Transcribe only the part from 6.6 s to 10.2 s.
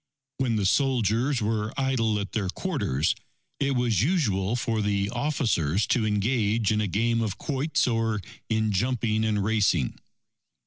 in a game of quoits or in jumping and racing.